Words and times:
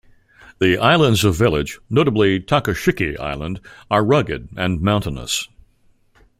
The 0.57 0.79
islands 0.79 1.23
of 1.23 1.35
village, 1.35 1.77
notably 1.87 2.39
Tokashiki 2.39 3.19
Island, 3.19 3.61
are 3.91 4.03
rugged 4.03 4.49
and 4.57 4.81
mountainous. 4.81 5.47